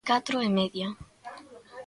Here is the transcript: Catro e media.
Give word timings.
Catro 0.09 0.37
e 0.45 0.49
media. 0.59 0.87